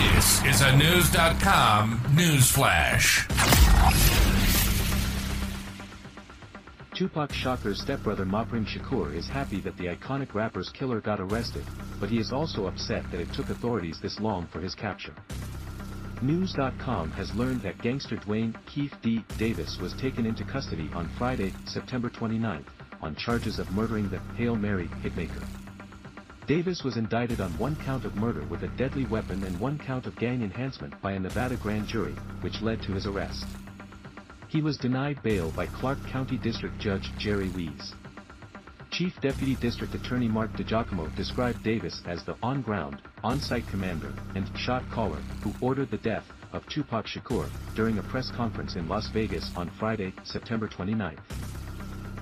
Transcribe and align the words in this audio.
This 0.00 0.42
is 0.46 0.62
a 0.62 0.74
News.com 0.78 2.00
news 2.16 2.50
flash. 2.50 3.28
Tupac 6.94 7.30
Shakur's 7.32 7.82
stepbrother 7.82 8.24
Mopreme 8.24 8.66
Shakur 8.66 9.14
is 9.14 9.28
happy 9.28 9.60
that 9.60 9.76
the 9.76 9.88
iconic 9.88 10.32
rapper's 10.32 10.70
killer 10.70 11.02
got 11.02 11.20
arrested, 11.20 11.64
but 12.00 12.08
he 12.08 12.18
is 12.18 12.32
also 12.32 12.66
upset 12.66 13.04
that 13.10 13.20
it 13.20 13.30
took 13.34 13.50
authorities 13.50 14.00
this 14.00 14.18
long 14.20 14.46
for 14.46 14.58
his 14.58 14.74
capture. 14.74 15.14
News.com 16.22 17.10
has 17.10 17.34
learned 17.34 17.60
that 17.60 17.82
gangster 17.82 18.16
Duane 18.16 18.56
Keefe 18.64 18.96
D. 19.02 19.22
Davis 19.36 19.76
was 19.82 19.92
taken 19.92 20.24
into 20.24 20.44
custody 20.44 20.88
on 20.94 21.10
Friday, 21.18 21.52
September 21.66 22.08
29, 22.08 22.64
on 23.02 23.14
charges 23.16 23.58
of 23.58 23.70
murdering 23.72 24.08
the 24.08 24.18
Hail 24.34 24.56
Mary 24.56 24.88
hitmaker. 25.04 25.46
Davis 26.46 26.82
was 26.82 26.96
indicted 26.96 27.40
on 27.40 27.56
one 27.58 27.76
count 27.76 28.04
of 28.04 28.16
murder 28.16 28.42
with 28.46 28.62
a 28.62 28.68
deadly 28.68 29.04
weapon 29.06 29.42
and 29.44 29.58
one 29.60 29.78
count 29.78 30.06
of 30.06 30.16
gang 30.16 30.42
enhancement 30.42 31.00
by 31.00 31.12
a 31.12 31.18
Nevada 31.18 31.56
grand 31.56 31.86
jury, 31.86 32.14
which 32.40 32.60
led 32.60 32.82
to 32.82 32.92
his 32.92 33.06
arrest. 33.06 33.44
He 34.48 34.62
was 34.62 34.76
denied 34.76 35.22
bail 35.22 35.52
by 35.52 35.66
Clark 35.66 36.04
County 36.08 36.36
District 36.36 36.76
Judge 36.78 37.12
Jerry 37.18 37.50
Weiss. 37.50 37.94
Chief 38.90 39.18
Deputy 39.20 39.54
District 39.54 39.94
Attorney 39.94 40.26
Marc 40.26 40.52
DiGiacomo 40.54 41.14
described 41.14 41.62
Davis 41.62 42.02
as 42.06 42.24
the 42.24 42.36
on-ground, 42.42 43.00
on-site 43.22 43.66
commander, 43.68 44.12
and 44.34 44.50
shot 44.58 44.82
caller, 44.90 45.20
who 45.42 45.54
ordered 45.60 45.90
the 45.92 45.98
death 45.98 46.26
of 46.52 46.66
Tupac 46.68 47.06
Shakur 47.06 47.48
during 47.76 47.98
a 47.98 48.02
press 48.02 48.30
conference 48.32 48.74
in 48.74 48.88
Las 48.88 49.08
Vegas 49.08 49.50
on 49.56 49.70
Friday, 49.78 50.12
September 50.24 50.66
29. 50.66 51.16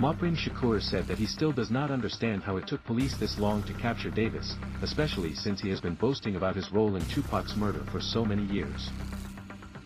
Mopreme 0.00 0.34
Shakur 0.34 0.80
said 0.80 1.06
that 1.08 1.18
he 1.18 1.26
still 1.26 1.52
does 1.52 1.70
not 1.70 1.90
understand 1.90 2.42
how 2.42 2.56
it 2.56 2.66
took 2.66 2.82
police 2.84 3.18
this 3.18 3.38
long 3.38 3.62
to 3.64 3.74
capture 3.74 4.08
Davis, 4.08 4.56
especially 4.80 5.34
since 5.34 5.60
he 5.60 5.68
has 5.68 5.78
been 5.78 5.94
boasting 5.94 6.36
about 6.36 6.56
his 6.56 6.72
role 6.72 6.96
in 6.96 7.02
Tupac's 7.02 7.54
murder 7.54 7.84
for 7.92 8.00
so 8.00 8.24
many 8.24 8.44
years. 8.44 8.88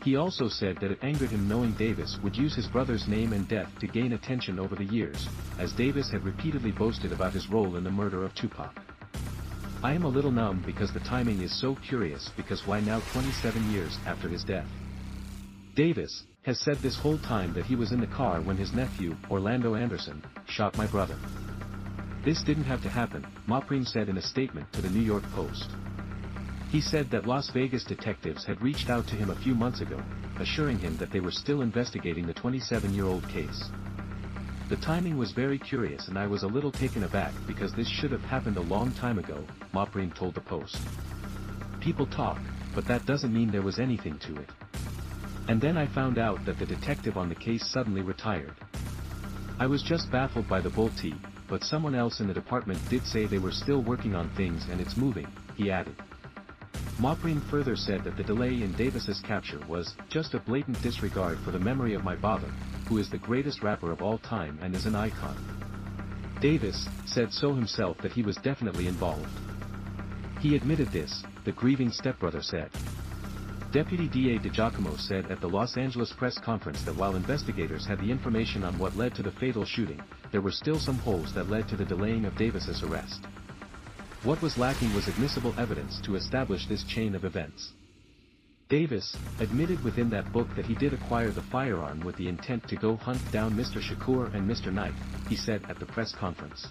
He 0.04 0.14
also 0.14 0.48
said 0.48 0.76
that 0.76 0.92
it 0.92 1.02
angered 1.02 1.30
him 1.30 1.48
knowing 1.48 1.72
Davis 1.72 2.16
would 2.22 2.36
use 2.36 2.54
his 2.54 2.68
brother's 2.68 3.08
name 3.08 3.32
and 3.32 3.48
death 3.48 3.76
to 3.80 3.88
gain 3.88 4.12
attention 4.12 4.60
over 4.60 4.76
the 4.76 4.84
years, 4.84 5.28
as 5.58 5.72
Davis 5.72 6.12
had 6.12 6.24
repeatedly 6.24 6.70
boasted 6.70 7.10
about 7.10 7.32
his 7.32 7.50
role 7.50 7.74
in 7.74 7.82
the 7.82 7.90
murder 7.90 8.24
of 8.24 8.36
Tupac. 8.36 8.72
I 9.82 9.94
am 9.94 10.04
a 10.04 10.08
little 10.08 10.30
numb 10.30 10.62
because 10.64 10.92
the 10.92 11.00
timing 11.00 11.42
is 11.42 11.60
so 11.60 11.74
curious 11.74 12.30
because 12.36 12.68
why 12.68 12.78
now 12.78 13.00
27 13.12 13.72
years 13.72 13.98
after 14.06 14.28
his 14.28 14.44
death? 14.44 14.68
Davis, 15.74 16.24
has 16.42 16.60
said 16.60 16.76
this 16.76 16.96
whole 16.96 17.18
time 17.18 17.52
that 17.54 17.64
he 17.64 17.74
was 17.74 17.90
in 17.90 18.00
the 18.00 18.06
car 18.06 18.40
when 18.40 18.56
his 18.56 18.72
nephew, 18.72 19.16
Orlando 19.30 19.74
Anderson, 19.74 20.22
shot 20.46 20.76
my 20.76 20.86
brother. 20.86 21.16
This 22.24 22.42
didn't 22.42 22.64
have 22.64 22.82
to 22.82 22.88
happen, 22.88 23.26
Mopreme 23.48 23.86
said 23.86 24.08
in 24.08 24.16
a 24.16 24.22
statement 24.22 24.72
to 24.72 24.80
the 24.80 24.90
New 24.90 25.00
York 25.02 25.24
Post. 25.32 25.70
He 26.70 26.80
said 26.80 27.10
that 27.10 27.26
Las 27.26 27.50
Vegas 27.50 27.82
detectives 27.84 28.44
had 28.44 28.62
reached 28.62 28.88
out 28.88 29.06
to 29.08 29.16
him 29.16 29.30
a 29.30 29.36
few 29.42 29.54
months 29.54 29.80
ago, 29.80 30.00
assuring 30.38 30.78
him 30.78 30.96
that 30.98 31.10
they 31.10 31.20
were 31.20 31.30
still 31.30 31.62
investigating 31.62 32.26
the 32.26 32.34
27-year-old 32.34 33.28
case. 33.28 33.64
The 34.68 34.76
timing 34.76 35.18
was 35.18 35.32
very 35.32 35.58
curious 35.58 36.08
and 36.08 36.18
I 36.18 36.26
was 36.26 36.42
a 36.42 36.48
little 36.48 36.72
taken 36.72 37.04
aback 37.04 37.32
because 37.46 37.72
this 37.72 37.88
should 37.88 38.12
have 38.12 38.22
happened 38.22 38.56
a 38.56 38.62
long 38.62 38.92
time 38.92 39.18
ago, 39.18 39.44
Mopreme 39.72 40.14
told 40.14 40.34
the 40.34 40.40
Post. 40.40 40.78
People 41.80 42.06
talk, 42.06 42.40
but 42.74 42.86
that 42.86 43.06
doesn't 43.06 43.34
mean 43.34 43.50
there 43.50 43.62
was 43.62 43.78
anything 43.78 44.18
to 44.20 44.36
it. 44.36 44.50
And 45.48 45.60
then 45.60 45.76
I 45.76 45.86
found 45.86 46.18
out 46.18 46.44
that 46.46 46.58
the 46.58 46.66
detective 46.66 47.16
on 47.16 47.28
the 47.28 47.34
case 47.34 47.66
suddenly 47.66 48.02
retired. 48.02 48.54
I 49.58 49.66
was 49.66 49.82
just 49.82 50.10
baffled 50.10 50.48
by 50.48 50.60
the 50.60 50.70
bolty, 50.70 51.14
but 51.48 51.62
someone 51.62 51.94
else 51.94 52.20
in 52.20 52.26
the 52.26 52.34
department 52.34 52.80
did 52.88 53.06
say 53.06 53.26
they 53.26 53.38
were 53.38 53.52
still 53.52 53.82
working 53.82 54.14
on 54.14 54.30
things 54.30 54.66
and 54.70 54.80
it's 54.80 54.96
moving, 54.96 55.28
he 55.56 55.70
added. 55.70 55.96
Mopreme 56.98 57.42
further 57.50 57.76
said 57.76 58.04
that 58.04 58.16
the 58.16 58.22
delay 58.22 58.62
in 58.62 58.72
Davis's 58.72 59.20
capture 59.20 59.60
was 59.68 59.94
just 60.08 60.34
a 60.34 60.38
blatant 60.38 60.80
disregard 60.80 61.38
for 61.40 61.50
the 61.50 61.58
memory 61.58 61.94
of 61.94 62.04
my 62.04 62.16
father, 62.16 62.48
who 62.88 62.98
is 62.98 63.10
the 63.10 63.18
greatest 63.18 63.62
rapper 63.62 63.90
of 63.90 64.00
all 64.00 64.18
time 64.18 64.58
and 64.62 64.74
is 64.74 64.86
an 64.86 64.94
icon. 64.94 65.36
Davis 66.40 66.88
said 67.06 67.32
so 67.32 67.54
himself 67.54 67.98
that 67.98 68.12
he 68.12 68.22
was 68.22 68.36
definitely 68.36 68.86
involved. 68.86 69.28
He 70.40 70.56
admitted 70.56 70.88
this, 70.88 71.24
the 71.44 71.52
grieving 71.52 71.90
stepbrother 71.90 72.42
said. 72.42 72.70
Deputy 73.74 74.06
DA 74.06 74.38
DiGiacomo 74.38 74.96
said 75.00 75.28
at 75.32 75.40
the 75.40 75.48
Los 75.48 75.76
Angeles 75.76 76.12
press 76.12 76.38
conference 76.38 76.82
that 76.82 76.94
while 76.94 77.16
investigators 77.16 77.84
had 77.84 77.98
the 77.98 78.08
information 78.08 78.62
on 78.62 78.78
what 78.78 78.96
led 78.96 79.16
to 79.16 79.22
the 79.24 79.32
fatal 79.32 79.64
shooting, 79.64 80.00
there 80.30 80.40
were 80.40 80.52
still 80.52 80.78
some 80.78 80.96
holes 80.98 81.34
that 81.34 81.50
led 81.50 81.66
to 81.66 81.74
the 81.74 81.84
delaying 81.84 82.24
of 82.24 82.36
Davis's 82.36 82.84
arrest. 82.84 83.24
What 84.22 84.40
was 84.40 84.56
lacking 84.56 84.94
was 84.94 85.08
admissible 85.08 85.52
evidence 85.58 86.00
to 86.02 86.14
establish 86.14 86.68
this 86.68 86.84
chain 86.84 87.16
of 87.16 87.24
events. 87.24 87.72
Davis 88.68 89.16
admitted 89.40 89.82
within 89.82 90.08
that 90.10 90.32
book 90.32 90.46
that 90.54 90.66
he 90.66 90.76
did 90.76 90.92
acquire 90.92 91.32
the 91.32 91.42
firearm 91.42 91.98
with 91.98 92.14
the 92.14 92.28
intent 92.28 92.68
to 92.68 92.76
go 92.76 92.94
hunt 92.94 93.28
down 93.32 93.54
Mr. 93.54 93.82
Shakur 93.82 94.32
and 94.34 94.48
Mr. 94.48 94.72
Knight, 94.72 94.94
he 95.28 95.34
said 95.34 95.62
at 95.68 95.80
the 95.80 95.86
press 95.86 96.14
conference. 96.14 96.68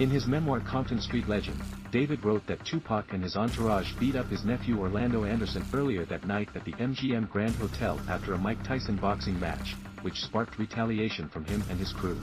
In 0.00 0.10
his 0.10 0.28
memoir 0.28 0.60
Compton 0.60 1.00
Street 1.00 1.28
Legend, 1.28 1.60
David 1.90 2.24
wrote 2.24 2.46
that 2.46 2.64
Tupac 2.64 3.12
and 3.12 3.20
his 3.20 3.36
entourage 3.36 3.92
beat 3.94 4.14
up 4.14 4.28
his 4.28 4.44
nephew 4.44 4.78
Orlando 4.78 5.24
Anderson 5.24 5.64
earlier 5.74 6.04
that 6.04 6.24
night 6.24 6.48
at 6.54 6.64
the 6.64 6.72
MGM 6.74 7.28
Grand 7.28 7.56
Hotel 7.56 8.00
after 8.08 8.32
a 8.32 8.38
Mike 8.38 8.62
Tyson 8.62 8.94
boxing 8.94 9.40
match, 9.40 9.74
which 10.02 10.22
sparked 10.22 10.56
retaliation 10.56 11.28
from 11.28 11.44
him 11.46 11.64
and 11.68 11.80
his 11.80 11.92
crew. 11.92 12.16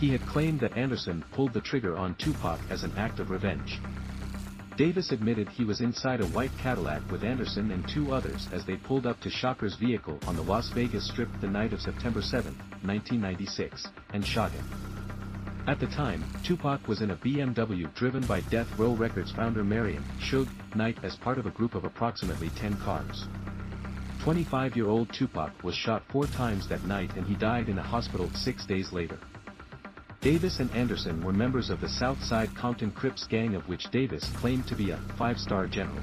He 0.00 0.08
had 0.08 0.26
claimed 0.26 0.60
that 0.60 0.78
Anderson 0.78 1.22
pulled 1.32 1.52
the 1.52 1.60
trigger 1.60 1.94
on 1.94 2.14
Tupac 2.14 2.58
as 2.70 2.84
an 2.84 2.92
act 2.96 3.20
of 3.20 3.28
revenge. 3.28 3.78
Davis 4.78 5.12
admitted 5.12 5.50
he 5.50 5.66
was 5.66 5.82
inside 5.82 6.22
a 6.22 6.26
white 6.28 6.56
Cadillac 6.56 7.02
with 7.10 7.22
Anderson 7.22 7.70
and 7.70 7.86
two 7.86 8.14
others 8.14 8.48
as 8.50 8.64
they 8.64 8.76
pulled 8.76 9.06
up 9.06 9.20
to 9.20 9.28
Shakur's 9.28 9.76
vehicle 9.76 10.18
on 10.26 10.36
the 10.36 10.42
Las 10.42 10.70
Vegas 10.70 11.06
Strip 11.06 11.28
the 11.42 11.48
night 11.48 11.74
of 11.74 11.82
September 11.82 12.22
7, 12.22 12.54
1996, 12.82 13.88
and 14.14 14.26
shot 14.26 14.50
him. 14.52 14.91
At 15.64 15.78
the 15.78 15.86
time, 15.86 16.24
Tupac 16.42 16.88
was 16.88 17.02
in 17.02 17.12
a 17.12 17.16
BMW 17.16 17.94
driven 17.94 18.26
by 18.26 18.40
Death 18.40 18.66
Row 18.76 18.94
Records 18.94 19.30
founder 19.30 19.62
Marion 19.62 20.02
Suge 20.18 20.48
Knight 20.74 20.98
as 21.04 21.14
part 21.14 21.38
of 21.38 21.46
a 21.46 21.50
group 21.50 21.76
of 21.76 21.84
approximately 21.84 22.48
10 22.56 22.78
cars. 22.78 23.26
25-year-old 24.24 25.12
Tupac 25.12 25.62
was 25.62 25.76
shot 25.76 26.02
four 26.08 26.26
times 26.26 26.68
that 26.68 26.84
night 26.84 27.14
and 27.16 27.24
he 27.26 27.34
died 27.36 27.68
in 27.68 27.78
a 27.78 27.82
hospital 27.82 28.28
six 28.34 28.66
days 28.66 28.92
later. 28.92 29.18
Davis 30.20 30.58
and 30.58 30.70
Anderson 30.72 31.24
were 31.24 31.32
members 31.32 31.70
of 31.70 31.80
the 31.80 31.88
Southside 31.88 32.52
Compton 32.56 32.90
Crips 32.90 33.24
gang 33.28 33.54
of 33.54 33.68
which 33.68 33.88
Davis 33.92 34.28
claimed 34.34 34.66
to 34.66 34.74
be 34.74 34.90
a 34.90 34.96
five-star 35.16 35.68
general. 35.68 36.02